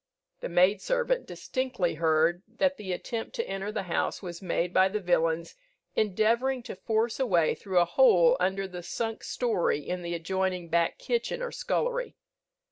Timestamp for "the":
0.39-0.49, 2.77-2.91, 3.71-3.83, 4.87-4.99, 8.67-8.81, 10.01-10.15